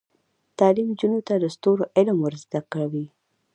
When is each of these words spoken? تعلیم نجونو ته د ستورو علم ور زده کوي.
تعلیم 0.57 0.87
نجونو 0.91 1.19
ته 1.27 1.33
د 1.39 1.45
ستورو 1.55 1.83
علم 1.97 2.17
ور 2.21 2.35
زده 2.43 2.59
کوي. 2.73 3.05